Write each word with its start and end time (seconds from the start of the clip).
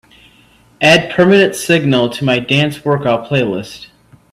Add 0.81 1.11
Permanent 1.11 1.53
Signal 1.53 2.09
to 2.09 2.25
my 2.25 2.39
dance 2.39 2.83
workout 2.83 3.29
playlist. 3.29 3.89